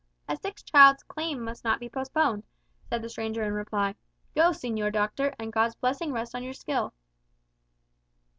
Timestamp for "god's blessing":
5.53-6.11